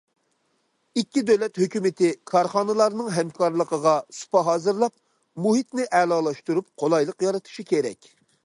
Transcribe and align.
ئىككى 0.99 1.21
دۆلەت 1.29 1.59
ھۆكۈمىتى 1.63 2.09
كارخانىلارنىڭ 2.31 3.11
ھەمكارلىقىغا 3.17 3.93
سۇپا 4.21 4.43
ھازىرلاپ، 4.49 4.97
مۇھىتنى 5.47 5.89
ئەلالاشتۇرۇپ، 6.01 6.73
قولايلىق 6.85 7.29
يارىتىشى 7.29 7.71
كېرەك. 7.75 8.15